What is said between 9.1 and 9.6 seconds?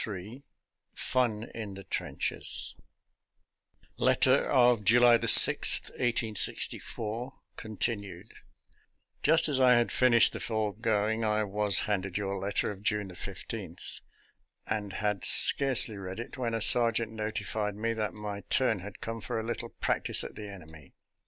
Just as